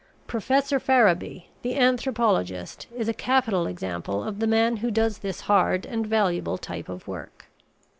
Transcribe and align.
Professor 0.25 0.79
Farrabee, 0.79 1.45
the 1.61 1.77
anthropologist, 1.77 2.87
is 2.97 3.07
a 3.07 3.13
capital 3.13 3.67
example 3.67 4.23
of 4.23 4.39
the 4.39 4.47
man 4.47 4.77
who 4.77 4.89
does 4.89 5.19
this 5.19 5.41
hard 5.41 5.85
and 5.85 6.07
valuable 6.07 6.57
type 6.57 6.89
of 6.89 7.07
work. 7.07 7.45